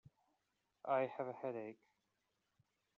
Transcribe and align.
I 0.83 1.11
have 1.19 1.27
a 1.27 1.33
headache. 1.33 1.77